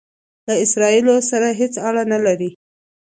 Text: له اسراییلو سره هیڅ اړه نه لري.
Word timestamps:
له 0.47 0.53
اسراییلو 0.65 1.15
سره 1.29 1.47
هیڅ 1.59 1.73
اړه 1.87 2.03
نه 2.11 2.19
لري. 2.25 2.49